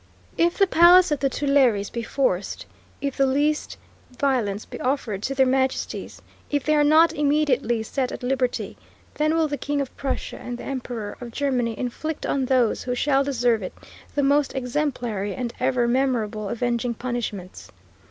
[0.35, 2.65] If the Palace of the Tuileries be forced,
[3.01, 3.77] if the least
[4.19, 8.77] violence be offered to their Majesties, if they are not immediately set at liberty,
[9.13, 12.95] then will the King of Prussia and the Emperor of Germany inflict "on those who
[12.95, 13.75] shall deserve it
[14.15, 17.71] the most exemplary and ever memorable avenging punishments."